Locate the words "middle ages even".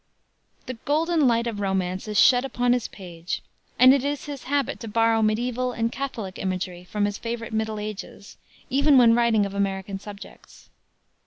7.53-8.97